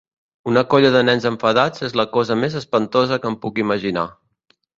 [0.51, 4.09] Una colla de nens enfadats és la cosa més espantosa que em puc imaginar.